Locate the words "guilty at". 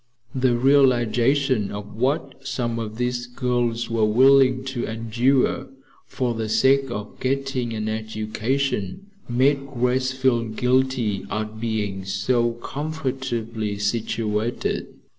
10.45-11.59